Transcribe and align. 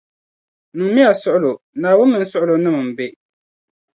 Niŋ 0.75 0.89
miya 0.95 1.11
suɣulo. 1.21 1.51
Naawuni 1.79 2.09
mini 2.11 2.25
suɣulonim’ 2.31 2.77
m-be. 2.87 3.05